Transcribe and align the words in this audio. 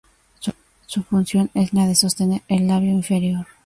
Su 0.87 1.03
función 1.03 1.51
es 1.53 1.73
la 1.75 1.85
de 1.85 1.93
sostener 1.93 2.41
el 2.47 2.67
labio 2.67 2.89
inferior. 2.89 3.45